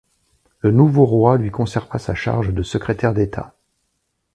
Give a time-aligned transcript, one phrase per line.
[0.61, 3.53] Le nouveau roi lui conserva sa charge de secrétaire d'État.